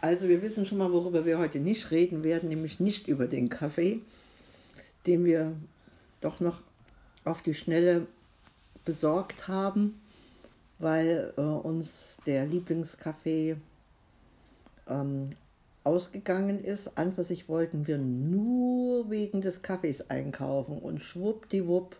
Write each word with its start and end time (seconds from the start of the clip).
Also 0.00 0.28
wir 0.28 0.42
wissen 0.42 0.66
schon 0.66 0.78
mal, 0.78 0.92
worüber 0.92 1.24
wir 1.24 1.38
heute 1.38 1.58
nicht 1.58 1.90
reden 1.90 2.22
werden, 2.22 2.48
nämlich 2.48 2.80
nicht 2.80 3.08
über 3.08 3.26
den 3.26 3.48
Kaffee, 3.48 4.00
den 5.06 5.24
wir 5.24 5.52
doch 6.20 6.40
noch 6.40 6.60
auf 7.24 7.42
die 7.42 7.54
Schnelle 7.54 8.06
besorgt 8.84 9.48
haben, 9.48 10.00
weil 10.78 11.32
äh, 11.36 11.40
uns 11.40 12.18
der 12.26 12.46
Lieblingskaffee 12.46 13.56
ähm, 14.88 15.30
ausgegangen 15.84 16.62
ist. 16.62 16.96
An 16.98 17.12
für 17.12 17.24
sich 17.24 17.48
wollten 17.48 17.86
wir 17.86 17.98
nur 17.98 19.10
wegen 19.10 19.40
des 19.40 19.62
Kaffees 19.62 20.10
einkaufen 20.10 20.78
und 20.78 21.00
schwuppdiwupp 21.00 21.96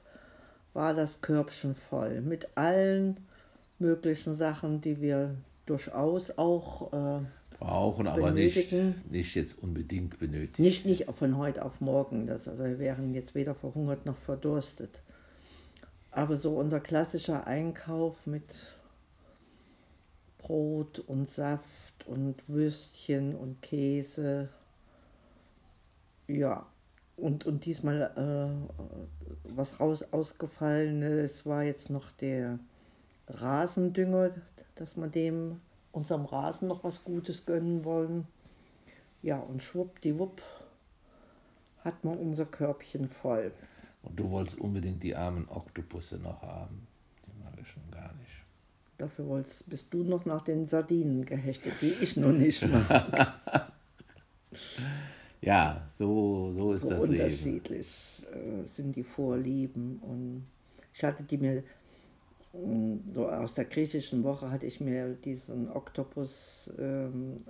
war 0.75 0.93
das 0.93 1.21
Körbchen 1.23 1.75
voll 1.75 2.21
mit 2.21 2.49
allen 2.55 3.17
möglichen 3.79 4.35
Sachen, 4.35 4.81
die 4.81 5.01
wir 5.01 5.35
durchaus 5.67 6.37
auch 6.39 6.93
äh, 6.93 7.25
brauchen, 7.59 8.07
aber 8.07 8.31
nicht, 8.31 8.73
nicht 9.11 9.35
jetzt 9.35 9.59
unbedingt 9.63 10.19
benötigen. 10.19 10.63
Nicht, 10.63 10.87
nicht 10.87 11.05
von 11.11 11.37
heute 11.37 11.65
auf 11.65 11.81
morgen. 11.81 12.27
Das, 12.27 12.49
also 12.49 12.65
wir 12.65 12.79
wären 12.79 13.15
jetzt 13.15 13.35
weder 13.35 13.55
verhungert 13.55 14.07
noch 14.07 14.17
verdurstet. 14.17 15.03
Aber 16.11 16.37
so 16.37 16.57
unser 16.57 16.81
klassischer 16.81 17.47
Einkauf 17.47 18.27
mit 18.27 18.77
Brot 20.39 21.01
und 21.01 21.29
Saft 21.29 22.07
und 22.07 22.37
Würstchen 22.49 23.35
und 23.35 23.61
Käse. 23.63 24.49
Ja, 26.29 26.67
und, 27.17 27.47
und 27.47 27.65
diesmal 27.65 28.13
äh, 28.17 29.55
was 29.55 29.81
raus 29.81 30.05
ausgefallen 30.13 31.03
ist, 31.03 31.47
war 31.47 31.63
jetzt 31.63 31.91
noch 31.91 32.11
der 32.13 32.59
Rasendünger, 33.29 34.31
dass 34.77 34.97
wir 34.97 35.09
dem 35.09 35.61
unserem 35.93 36.27
Rasen 36.27 36.69
noch 36.69 36.85
was 36.85 37.03
Gutes 37.05 37.47
gönnen 37.47 37.85
wollen. 37.85 38.27
Ja, 39.23 39.39
und 39.39 39.63
schwuppdiwupp 39.63 40.43
hat 41.81 42.05
man 42.05 42.19
unser 42.19 42.45
Körbchen 42.45 43.09
voll. 43.09 43.51
Und 44.03 44.19
du 44.19 44.31
wolltest 44.31 44.59
unbedingt 44.59 45.03
die 45.03 45.17
armen 45.17 45.49
Oktopusse 45.49 46.19
noch 46.19 46.43
haben. 46.43 46.87
Die 47.27 47.43
mag 47.43 47.55
ich 47.61 47.69
schon 47.69 47.91
gar 47.91 48.13
nicht. 48.15 48.45
Dafür 48.99 49.27
wolltest, 49.27 49.69
bist 49.69 49.87
du 49.91 50.05
noch 50.05 50.25
nach 50.27 50.43
den 50.43 50.67
Sardinen 50.69 51.25
gehechtet, 51.25 51.75
die 51.81 51.95
ich 52.01 52.17
noch 52.17 52.33
nicht 52.33 52.67
mag. 52.67 53.41
ja, 55.41 55.85
so, 55.89 56.53
so 56.53 56.73
ist 56.73 56.83
so 56.83 56.91
das 56.91 57.01
unterschiedlich 57.01 58.23
Leben. 58.33 58.63
Äh, 58.63 58.67
sind 58.67 58.97
die 58.97 59.03
Vorlieben. 59.03 59.99
Und 59.99 60.47
ich 60.95 61.05
hatte 61.05 61.25
die 61.25 61.39
mir 61.39 61.63
so 63.13 63.29
aus 63.29 63.55
der 63.55 63.65
griechischen 63.65 64.25
Woche 64.25 64.51
hatte 64.51 64.67
ich 64.67 64.81
mir 64.81 65.15
diesen 65.15 65.71
Oktopus 65.71 66.71
ähm, 66.79 67.45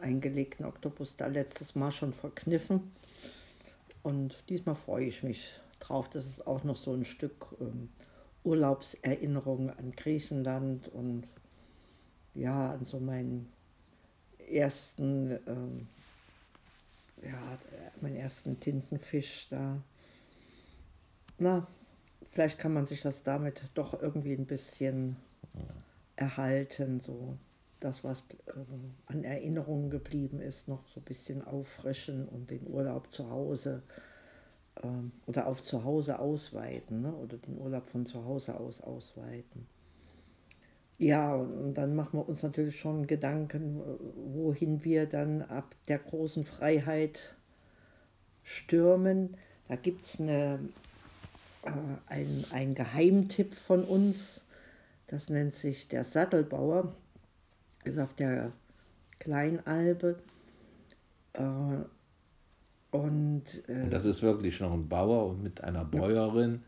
eingelegten 0.00 0.66
Oktopus 0.66 1.16
da 1.16 1.26
letztes 1.26 1.74
Mal 1.74 1.90
schon 1.90 2.12
verkniffen. 2.12 2.92
Und 4.02 4.36
diesmal 4.48 4.74
freue 4.74 5.06
ich 5.06 5.22
mich 5.22 5.60
drauf. 5.80 6.10
Das 6.10 6.26
ist 6.26 6.46
auch 6.46 6.64
noch 6.64 6.76
so 6.76 6.92
ein 6.92 7.04
Stück 7.04 7.54
ähm, 7.60 7.88
Urlaubserinnerung 8.44 9.70
an 9.70 9.92
Griechenland 9.92 10.88
und 10.88 11.28
ja, 12.34 12.72
an 12.72 12.84
so 12.84 12.98
meinen 12.98 13.52
ersten, 14.50 15.38
ähm, 15.46 15.88
ja, 17.22 17.58
meinen 18.00 18.16
ersten 18.16 18.58
Tintenfisch 18.58 19.48
da. 19.50 19.80
Na, 21.38 21.66
vielleicht 22.30 22.58
kann 22.58 22.72
man 22.72 22.84
sich 22.84 23.02
das 23.02 23.22
damit 23.22 23.64
doch 23.74 24.00
irgendwie 24.00 24.34
ein 24.34 24.46
bisschen 24.46 25.16
erhalten, 26.16 27.00
so 27.00 27.36
das, 27.80 28.04
was 28.04 28.20
äh, 28.46 28.52
an 29.06 29.24
Erinnerungen 29.24 29.90
geblieben 29.90 30.40
ist, 30.40 30.68
noch 30.68 30.86
so 30.88 31.00
ein 31.00 31.04
bisschen 31.04 31.44
auffrischen 31.44 32.28
und 32.28 32.50
den 32.50 32.66
Urlaub 32.68 33.12
zu 33.12 33.28
Hause 33.28 33.82
äh, 34.76 34.86
oder 35.26 35.46
auf 35.46 35.62
zu 35.62 35.84
Hause 35.84 36.18
ausweiten 36.18 37.02
ne? 37.02 37.12
oder 37.12 37.36
den 37.38 37.58
Urlaub 37.58 37.86
von 37.86 38.06
zu 38.06 38.24
Hause 38.24 38.58
aus 38.58 38.80
ausweiten. 38.80 39.66
Ja, 40.98 41.34
und 41.34 41.74
dann 41.74 41.96
machen 41.96 42.20
wir 42.20 42.28
uns 42.28 42.42
natürlich 42.44 42.78
schon 42.78 43.08
Gedanken, 43.08 43.80
wohin 44.34 44.84
wir 44.84 45.06
dann 45.06 45.42
ab 45.42 45.74
der 45.88 45.98
großen 45.98 46.44
Freiheit 46.44 47.34
stürmen. 48.44 49.36
Da 49.66 49.74
gibt 49.74 50.02
es 50.02 50.20
eine 50.20 50.60
ein, 52.06 52.44
ein 52.52 52.74
Geheimtipp 52.74 53.54
von 53.54 53.84
uns. 53.84 54.44
Das 55.06 55.28
nennt 55.28 55.54
sich 55.54 55.88
der 55.88 56.04
Sattelbauer. 56.04 56.94
Ist 57.84 57.98
auf 57.98 58.14
der 58.14 58.52
Kleinalbe. 59.18 60.18
Äh, 61.32 61.42
und, 62.90 63.44
äh, 63.68 63.88
das 63.88 64.04
ist 64.04 64.22
wirklich 64.22 64.60
noch 64.60 64.72
ein 64.72 64.88
Bauer 64.88 65.26
und 65.26 65.42
mit 65.42 65.62
einer 65.62 65.84
Bäuerin. 65.84 66.62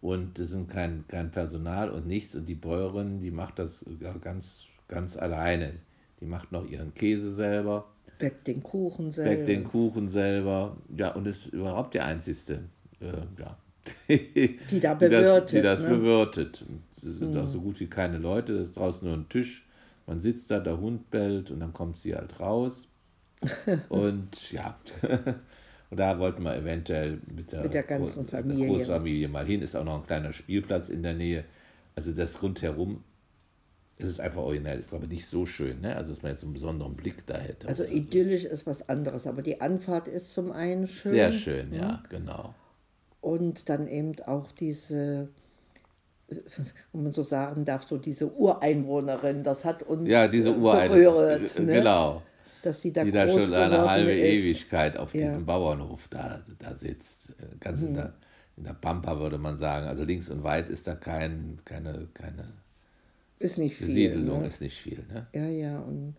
Und 0.00 0.38
das 0.38 0.50
sind 0.50 0.68
kein, 0.68 1.04
kein 1.08 1.30
Personal 1.30 1.90
und 1.90 2.06
nichts. 2.06 2.34
Und 2.34 2.46
die 2.46 2.54
Bäuerin, 2.54 3.20
die 3.20 3.30
macht 3.30 3.58
das 3.58 3.84
ganz, 4.20 4.66
ganz 4.88 5.16
alleine. 5.16 5.74
Die 6.20 6.26
macht 6.26 6.52
noch 6.52 6.66
ihren 6.66 6.94
Käse 6.94 7.30
selber. 7.32 7.86
Bäckt 8.18 8.46
den 8.46 8.62
Kuchen 8.62 9.10
selber. 9.10 9.30
Bäckt 9.30 9.48
den 9.48 9.64
Kuchen 9.64 10.08
selber. 10.08 10.76
Ja, 10.94 11.12
und 11.12 11.26
ist 11.26 11.46
überhaupt 11.46 11.94
der 11.94 12.04
Einzige. 12.06 12.64
Äh, 13.00 13.12
ja, 13.38 13.56
die 14.08 14.80
da 14.80 14.94
bewirtet. 14.94 15.52
Die 15.52 15.62
das, 15.62 15.78
die 15.78 15.82
das 15.82 15.82
ne? 15.82 15.88
bewirtet. 15.88 16.64
Es 16.96 17.02
sind 17.02 17.34
mhm. 17.34 17.40
auch 17.40 17.48
so 17.48 17.60
gut 17.60 17.80
wie 17.80 17.86
keine 17.86 18.18
Leute, 18.18 18.54
es 18.54 18.70
ist 18.70 18.76
draußen 18.76 19.06
nur 19.06 19.16
ein 19.16 19.28
Tisch. 19.28 19.66
Man 20.06 20.20
sitzt 20.20 20.50
da, 20.50 20.58
der 20.58 20.80
Hund 20.80 21.10
bellt 21.10 21.50
und 21.50 21.60
dann 21.60 21.72
kommt 21.72 21.96
sie 21.96 22.14
halt 22.14 22.40
raus. 22.40 22.88
und 23.88 24.52
ja, 24.52 24.78
und 25.90 25.98
da 25.98 26.18
wollten 26.18 26.42
wir 26.42 26.56
eventuell 26.56 27.20
mit 27.34 27.52
der, 27.52 27.62
mit 27.62 27.72
der 27.72 27.84
ganzen 27.84 28.22
Groß, 28.22 28.30
Familie. 28.30 28.66
Großfamilie 28.68 29.28
mal 29.28 29.46
hin. 29.46 29.62
Ist 29.62 29.76
auch 29.76 29.84
noch 29.84 30.00
ein 30.00 30.06
kleiner 30.06 30.32
Spielplatz 30.32 30.88
in 30.88 31.02
der 31.02 31.14
Nähe. 31.14 31.44
Also 31.94 32.12
das 32.12 32.42
rundherum 32.42 33.04
es 34.02 34.08
ist 34.08 34.20
einfach 34.20 34.40
originell, 34.40 34.78
ist 34.78 34.88
glaube 34.88 35.04
ich 35.04 35.10
nicht 35.10 35.26
so 35.26 35.44
schön, 35.44 35.82
ne? 35.82 35.94
also 35.94 36.14
dass 36.14 36.22
man 36.22 36.32
jetzt 36.32 36.42
einen 36.42 36.54
besonderen 36.54 36.94
Blick 36.94 37.26
da 37.26 37.36
hätte. 37.36 37.68
Also 37.68 37.84
idyllisch 37.84 38.44
so. 38.44 38.48
ist 38.48 38.66
was 38.66 38.88
anderes, 38.88 39.26
aber 39.26 39.42
die 39.42 39.60
Anfahrt 39.60 40.08
ist 40.08 40.32
zum 40.32 40.52
einen 40.52 40.88
schön. 40.88 41.12
Sehr 41.12 41.32
schön, 41.32 41.70
ja, 41.70 41.80
ja 41.80 42.02
genau 42.08 42.54
und 43.20 43.68
dann 43.68 43.88
eben 43.88 44.14
auch 44.26 44.52
diese, 44.52 45.28
wenn 46.92 47.02
man 47.02 47.12
so 47.12 47.22
sagen 47.22 47.64
darf, 47.64 47.86
so 47.88 47.98
diese 47.98 48.32
Ureinwohnerin, 48.32 49.42
das 49.42 49.64
hat 49.64 49.82
uns 49.82 50.08
ja, 50.08 50.28
diese 50.28 50.52
berührt. 50.52 51.58
Ne? 51.58 51.74
Genau. 51.74 52.22
Dass 52.62 52.82
sie 52.82 52.92
da, 52.92 53.04
die 53.04 53.10
da 53.10 53.26
schon 53.26 53.54
eine 53.54 53.88
halbe 53.88 54.12
ist. 54.12 54.34
Ewigkeit 54.34 54.96
auf 54.96 55.14
ja. 55.14 55.24
diesem 55.24 55.46
Bauernhof 55.46 56.08
da, 56.08 56.42
da 56.58 56.74
sitzt. 56.74 57.32
Ganz 57.58 57.80
mhm. 57.80 57.88
in, 57.88 57.94
der, 57.94 58.12
in 58.58 58.64
der 58.64 58.74
Pampa 58.74 59.18
würde 59.18 59.38
man 59.38 59.56
sagen. 59.56 59.86
Also 59.86 60.04
links 60.04 60.28
und 60.28 60.44
weit 60.44 60.68
ist 60.68 60.86
da 60.86 60.94
kein, 60.94 61.56
keine, 61.64 62.08
keine 62.12 62.52
ist 63.40 63.56
nicht 63.56 63.76
viel, 63.76 63.86
Besiedelung, 63.86 64.42
ne? 64.42 64.46
ist 64.46 64.60
nicht 64.60 64.78
viel. 64.78 65.02
Ne? 65.10 65.26
Ja, 65.32 65.46
ja. 65.46 65.78
Und 65.78 66.14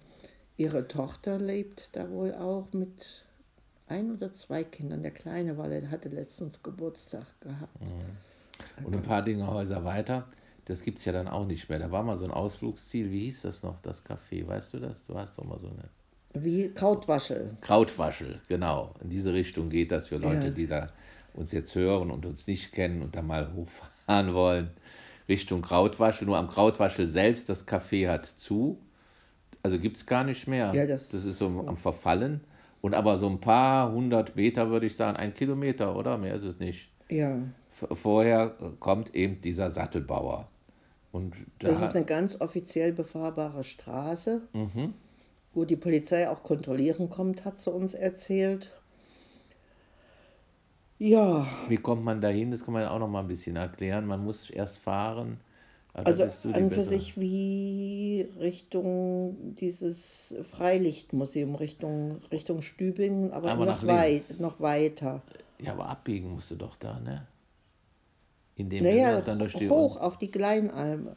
ihre 0.58 0.88
Tochter 0.88 1.38
lebt 1.38 1.90
da 1.94 2.10
wohl 2.10 2.34
auch 2.34 2.74
mit 2.74 3.26
ein 3.92 4.12
oder 4.12 4.34
zwei 4.34 4.64
Kindern. 4.64 5.02
Der 5.02 5.12
Kleine 5.12 5.58
war, 5.58 5.68
der 5.68 5.92
hatte 5.92 6.10
letztens 6.10 6.64
Geburtstag 6.64 7.26
gehabt. 7.42 7.82
Mhm. 7.82 8.86
Und 8.86 8.96
ein 8.96 9.02
paar 9.02 9.22
Dinge 9.22 9.48
Häuser 9.48 9.84
weiter, 9.84 10.28
das 10.66 10.84
gibt 10.84 11.00
es 11.00 11.06
ja 11.06 11.12
dann 11.12 11.28
auch 11.28 11.46
nicht 11.46 11.70
mehr. 11.70 11.80
Da 11.80 11.92
war 11.92 12.04
mal 12.04 12.18
so 12.18 12.26
ein 12.26 12.32
Ausflugsziel, 12.32 13.12
wie 13.12 13.26
hieß 13.26 13.44
das 13.44 13.64
noch, 13.64 13.80
das 13.82 14.06
Café, 14.06 14.48
weißt 14.48 14.74
du 14.74 14.80
das? 14.80 15.04
Du 15.06 15.18
hast 15.18 15.38
doch 15.38 15.44
mal 15.44 15.60
so 15.60 15.68
eine... 15.68 15.90
Wie 16.34 16.70
Krautwaschel. 16.70 17.58
Krautwaschel, 17.60 18.40
genau. 18.48 18.96
In 19.04 19.10
diese 19.10 19.34
Richtung 19.34 19.70
geht 19.70 19.92
das 19.92 20.08
für 20.08 20.18
Leute, 20.18 20.48
ja. 20.48 20.54
die 20.54 20.68
da 20.68 20.88
uns 21.34 21.52
jetzt 21.52 21.76
hören 21.76 22.10
und 22.10 22.26
uns 22.26 22.48
nicht 22.48 22.72
kennen 22.72 23.02
und 23.02 23.16
da 23.16 23.22
mal 23.22 23.54
hochfahren 23.54 24.34
wollen. 24.34 24.70
Richtung 25.28 25.62
Krautwaschel. 25.62 26.26
Nur 26.26 26.38
am 26.38 26.50
Krautwaschel 26.50 27.08
selbst, 27.08 27.50
das 27.50 27.68
Café 27.68 28.10
hat 28.10 28.26
zu. 28.26 28.80
Also 29.64 29.78
gibt 29.78 29.98
es 29.98 30.06
gar 30.06 30.24
nicht 30.24 30.48
mehr. 30.48 30.74
Ja, 30.74 30.86
das, 30.86 31.10
das 31.10 31.26
ist 31.26 31.38
so 31.38 31.48
am 31.68 31.78
Verfallen. 31.78 32.42
Und 32.82 32.96
aber 32.96 33.20
so 33.20 33.28
ein 33.28 33.40
paar 33.40 33.92
hundert 33.92 34.36
Meter 34.36 34.70
würde 34.70 34.88
ich 34.88 34.96
sagen, 34.96 35.16
ein 35.16 35.34
Kilometer, 35.34 35.96
oder? 35.96 36.18
Mehr 36.18 36.36
ist 36.36 36.44
es 36.44 36.60
nicht. 36.60 36.92
Ja. 37.10 37.38
Vorher 37.70 38.56
kommt 38.80 39.14
eben 39.16 39.40
dieser 39.42 39.70
Sattelbauer. 39.72 40.48
Und 41.12 41.36
da 41.60 41.70
das 41.70 41.82
ist 41.82 41.96
eine 41.96 42.06
ganz 42.06 42.40
offiziell 42.40 42.94
befahrbare 42.94 43.64
Straße, 43.64 44.42
mhm. 44.54 44.94
wo 45.54 45.66
die 45.66 45.76
Polizei 45.76 46.30
auch 46.30 46.44
kontrollieren 46.44 47.10
kommt, 47.10 47.46
hat 47.46 47.60
sie 47.60 47.70
uns 47.70 47.94
erzählt. 47.94 48.72
Ja. 50.98 51.48
Wie 51.68 51.78
kommt 51.78 52.04
man 52.04 52.22
dahin? 52.22 52.52
Das 52.52 52.64
kann 52.64 52.74
man 52.74 52.86
auch 52.86 53.00
noch 53.00 53.10
mal 53.10 53.22
ein 53.22 53.28
bisschen 53.28 53.56
erklären. 53.56 54.06
Man 54.06 54.24
muss 54.24 54.50
erst 54.50 54.78
fahren 54.78 55.40
also, 55.94 56.24
also 56.24 56.50
an 56.54 56.72
für 56.72 56.84
sich 56.84 57.20
wie 57.20 58.28
Richtung 58.40 59.56
dieses 59.56 60.34
Freilichtmuseum, 60.44 61.56
Richtung, 61.56 62.22
Richtung 62.32 62.62
Stübingen, 62.62 63.34
aber, 63.34 63.52
aber 63.52 63.66
noch, 63.66 63.86
weit, 63.86 64.40
noch 64.40 64.62
weiter. 64.62 65.22
Ja, 65.60 65.74
aber 65.74 65.90
abbiegen 65.90 66.32
musst 66.32 66.52
du 66.52 66.56
doch 66.56 66.78
da, 66.78 67.00
ne? 67.00 67.28
In 68.56 68.70
dem 68.70 68.84
naja, 68.84 69.22
dann 69.22 69.40
durch 69.40 69.54
die 69.54 69.70
hoch 69.70 69.98
auf 69.98 70.18
die 70.18 70.32
Kleinalme. 70.32 71.16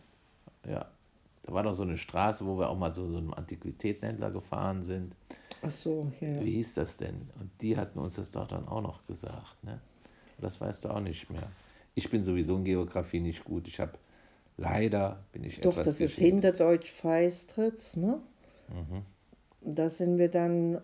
Ja, 0.67 0.87
war 1.47 1.63
doch 1.63 1.75
so 1.75 1.83
eine 1.83 1.99
Straße, 1.99 2.45
wo 2.45 2.59
wir 2.59 2.69
auch 2.69 2.79
mal 2.79 2.93
so, 2.93 3.09
so 3.09 3.19
einem 3.19 3.35
Antiquitätenhändler 3.35 4.31
gefahren 4.31 4.83
sind. 4.83 5.15
Ach 5.63 5.71
so, 5.71 6.11
ja. 6.21 6.41
Wie 6.41 6.53
hieß 6.53 6.75
das 6.75 6.97
denn? 6.97 7.29
Und 7.39 7.51
die 7.61 7.77
hatten 7.77 7.99
uns 7.99 8.17
das 8.17 8.31
doch 8.31 8.49
dann 8.49 8.67
auch 8.67 8.83
noch 8.83 9.07
gesagt. 9.07 9.63
Ne? 9.63 9.81
Das 10.39 10.61
weißt 10.61 10.85
du 10.85 10.89
auch 10.91 11.01
nicht 11.01 11.31
mehr. 11.31 11.49
Ich 11.95 12.11
bin 12.11 12.23
sowieso 12.23 12.57
in 12.57 12.65
Geografie 12.65 13.21
nicht 13.21 13.45
gut. 13.45 13.69
Ich 13.69 13.79
habe 13.81 13.93
leider 14.57 15.25
bin 15.33 15.45
ich 15.45 15.61
Doch, 15.61 15.73
etwas 15.73 15.87
das 15.87 16.01
ist 16.01 16.19
Hinterdeutsch 16.19 16.91
Feistritz, 16.91 17.97
ne? 17.97 18.21
Mhm. 18.69 19.03
Da 19.61 19.89
sind 19.89 20.19
wir 20.19 20.31
dann 20.31 20.81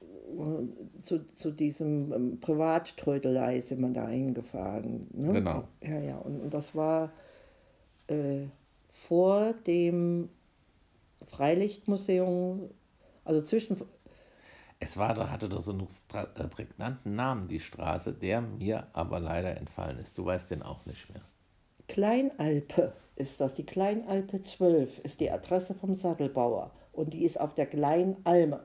äh, 0.00 1.02
zu, 1.02 1.26
zu 1.34 1.50
diesem 1.50 2.12
ähm, 2.12 2.40
Privattrödelei 2.40 3.60
sind 3.60 3.80
wir 3.80 3.90
da 3.90 4.06
eingefahren. 4.06 5.08
Ne? 5.12 5.32
Genau. 5.32 5.64
Ja, 5.82 5.98
ja. 5.98 6.18
Und, 6.18 6.40
und 6.40 6.54
das 6.54 6.74
war 6.74 7.12
äh, 8.06 8.46
vor 8.92 9.54
dem 9.66 10.28
Freilichtmuseum, 11.26 12.70
also 13.24 13.42
zwischen. 13.42 13.80
Es 14.78 14.96
war, 14.96 15.14
da 15.14 15.30
hatte 15.30 15.48
doch 15.48 15.60
so 15.60 15.72
einen 15.72 15.88
äh, 16.12 16.48
prägnanten 16.48 17.14
Namen, 17.14 17.48
die 17.48 17.60
Straße, 17.60 18.12
der 18.12 18.40
mir 18.40 18.86
aber 18.92 19.20
leider 19.20 19.56
entfallen 19.56 19.98
ist. 19.98 20.16
Du 20.16 20.24
weißt 20.24 20.50
den 20.50 20.62
auch 20.62 20.86
nicht 20.86 21.12
mehr. 21.12 21.22
Kleinalpe 21.90 22.92
ist 23.16 23.40
das. 23.40 23.54
Die 23.54 23.66
Kleinalpe 23.66 24.40
12 24.40 25.00
ist 25.00 25.18
die 25.18 25.30
Adresse 25.30 25.74
vom 25.74 25.94
Sattelbauer. 25.94 26.70
Und 26.92 27.12
die 27.12 27.24
ist 27.24 27.40
auf 27.40 27.54
der 27.54 27.66
Kleinalme. 27.66 28.60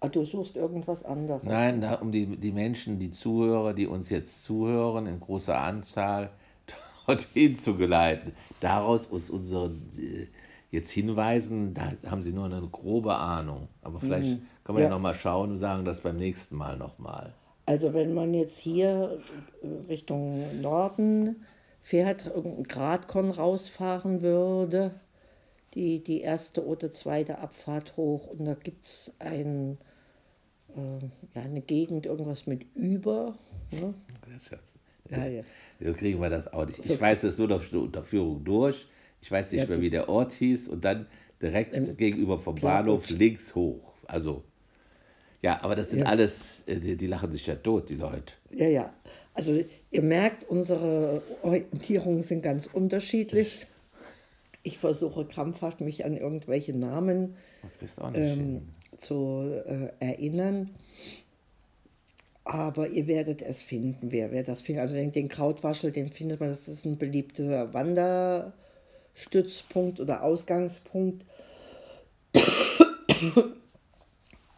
Ah, 0.00 0.08
du 0.08 0.24
suchst 0.24 0.56
irgendwas 0.56 1.04
anderes. 1.04 1.44
Nein, 1.44 1.80
da, 1.80 1.94
um 1.94 2.10
die, 2.10 2.26
die 2.36 2.50
Menschen, 2.50 2.98
die 2.98 3.12
Zuhörer, 3.12 3.72
die 3.72 3.86
uns 3.86 4.10
jetzt 4.10 4.42
zuhören, 4.42 5.06
in 5.06 5.20
großer 5.20 5.56
Anzahl 5.56 6.30
dorthin 7.06 7.54
zu 7.54 7.76
geleiten. 7.76 8.32
Daraus 8.58 9.10
aus 9.12 9.30
unseren 9.30 9.88
äh, 9.96 10.26
jetzt 10.72 10.90
Hinweisen, 10.90 11.74
da 11.74 11.92
haben 12.10 12.22
sie 12.22 12.32
nur 12.32 12.46
eine 12.46 12.60
grobe 12.66 13.14
Ahnung. 13.14 13.68
Aber 13.82 14.00
vielleicht 14.00 14.40
mhm. 14.40 14.46
kann 14.64 14.74
man 14.74 14.82
ja, 14.82 14.88
ja 14.88 14.94
nochmal 14.94 15.14
schauen 15.14 15.52
und 15.52 15.58
sagen 15.58 15.84
das 15.84 16.00
beim 16.00 16.16
nächsten 16.16 16.56
Mal 16.56 16.76
nochmal. 16.76 17.34
Also 17.64 17.94
wenn 17.94 18.12
man 18.14 18.34
jetzt 18.34 18.58
hier 18.58 19.20
Richtung 19.88 20.60
Norden 20.60 21.44
fährt, 21.80 22.26
irgendein 22.26 22.64
Gradkorn 22.64 23.30
rausfahren 23.30 24.22
würde, 24.22 24.94
die, 25.74 26.02
die 26.02 26.20
erste 26.20 26.66
oder 26.66 26.92
zweite 26.92 27.38
Abfahrt 27.38 27.96
hoch 27.96 28.26
und 28.26 28.44
da 28.44 28.54
gibt 28.54 28.84
es 28.84 29.12
ein 29.18 29.78
äh, 30.76 31.04
ja, 31.34 31.42
eine 31.42 31.60
Gegend, 31.60 32.06
irgendwas 32.06 32.46
mit 32.46 32.66
über. 32.74 33.38
Ne? 33.70 33.94
Ja, 35.10 35.26
ja. 35.26 35.42
So 35.80 35.92
kriegen 35.92 36.20
wir 36.20 36.30
das 36.30 36.52
auch 36.52 36.66
nicht. 36.66 36.78
Ich 36.78 36.86
so 36.86 37.00
weiß 37.00 37.24
es 37.24 37.38
nur 37.38 37.50
auf 37.50 37.68
der 37.68 37.80
Unterführung 37.80 38.44
durch. 38.44 38.86
Ich 39.20 39.30
weiß 39.30 39.52
nicht 39.52 39.62
ja, 39.62 39.68
mehr, 39.68 39.80
wie 39.80 39.90
der 39.90 40.08
Ort 40.08 40.32
hieß. 40.32 40.68
Und 40.68 40.84
dann 40.84 41.06
direkt 41.40 41.74
ähm, 41.74 41.96
gegenüber 41.96 42.38
vom 42.38 42.54
Bahnhof 42.54 43.08
links 43.10 43.54
hoch. 43.54 43.92
Also, 44.06 44.44
ja, 45.42 45.62
aber 45.62 45.74
das 45.74 45.90
sind 45.90 45.98
ja. 46.00 46.06
alles, 46.06 46.62
äh, 46.66 46.78
die, 46.78 46.96
die, 46.96 47.08
lachen 47.08 47.32
sich 47.32 47.46
ja 47.46 47.56
tot, 47.56 47.90
die 47.90 47.96
Leute. 47.96 48.32
Ja, 48.52 48.68
ja. 48.68 48.92
Also, 49.34 49.60
ihr 49.90 50.02
merkt, 50.02 50.48
unsere 50.48 51.20
Orientierungen 51.42 52.22
sind 52.22 52.42
ganz 52.42 52.68
unterschiedlich. 52.72 53.66
Ich 54.62 54.78
versuche 54.78 55.24
krampfhaft, 55.24 55.80
mich 55.80 56.04
an 56.04 56.16
irgendwelche 56.16 56.72
Namen 56.72 57.34
ähm, 58.14 58.68
zu 58.98 59.60
äh, 59.66 59.88
erinnern. 59.98 60.70
Aber 62.44 62.88
ihr 62.88 63.08
werdet 63.08 63.42
es 63.42 63.62
finden, 63.62 64.12
wer, 64.12 64.30
wer 64.30 64.44
das 64.44 64.60
findet. 64.60 64.82
Also 64.82 64.94
den, 64.94 65.10
den 65.10 65.28
Krautwaschel, 65.28 65.90
den 65.90 66.08
findet 66.08 66.38
man, 66.40 66.50
das 66.50 66.68
ist 66.68 66.84
ein 66.84 66.98
beliebter 66.98 67.74
Wanderstützpunkt 67.74 69.98
oder 69.98 70.22
Ausgangspunkt. 70.22 71.24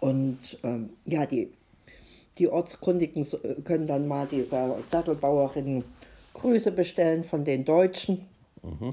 Und 0.05 0.39
ähm, 0.62 0.91
ja, 1.06 1.25
die, 1.25 1.51
die 2.37 2.49
Ortskundigen 2.49 3.27
können 3.65 3.87
dann 3.87 4.06
mal 4.06 4.27
dieser 4.27 4.77
Sattelbauerin 4.91 5.83
Grüße 6.35 6.73
bestellen 6.73 7.25
von 7.25 7.43
den 7.47 7.65
Deutschen. 7.65 8.27
Mhm. 8.62 8.91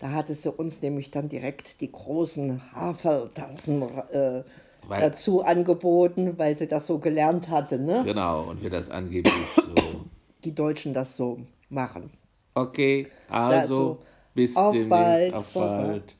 Da 0.00 0.10
hatte 0.10 0.34
sie 0.34 0.50
uns 0.50 0.82
nämlich 0.82 1.12
dann 1.12 1.28
direkt 1.28 1.80
die 1.80 1.92
großen 1.92 2.60
Hafertassen 2.74 3.82
äh, 3.82 4.42
weil, 4.88 5.00
dazu 5.00 5.44
angeboten, 5.44 6.36
weil 6.38 6.58
sie 6.58 6.66
das 6.66 6.88
so 6.88 6.98
gelernt 6.98 7.48
hatte. 7.48 7.78
Ne? 7.78 8.02
Genau, 8.04 8.42
und 8.42 8.62
wir 8.62 8.70
das 8.70 8.90
angeblich 8.90 9.32
so. 9.54 10.00
Die 10.42 10.52
Deutschen 10.56 10.92
das 10.92 11.16
so 11.16 11.38
machen. 11.68 12.10
Okay, 12.54 13.06
also, 13.28 13.54
also 13.54 13.98
bis 14.34 14.56
auf 14.56 14.72
demnächst, 14.72 14.90
bald, 14.90 15.34
auf 15.34 15.52
bald. 15.54 16.14